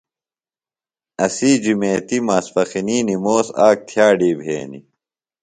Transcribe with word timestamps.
اسی 1.25 1.51
جُمیتیۡ 1.63 2.25
ماسپخنی 2.27 2.97
نِموس 3.07 3.47
آک 3.67 3.77
تھئاڈی 3.89 4.31
بھینیۡ۔ 4.39 4.85